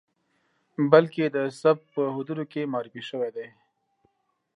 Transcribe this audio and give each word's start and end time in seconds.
بلکې 0.91 1.23
د 1.35 1.37
سبک 1.61 1.83
په 1.95 2.03
حدودو 2.15 2.43
کې 2.51 2.69
معرفي 2.73 3.01
شوی 3.09 3.29
دی. 3.35 3.47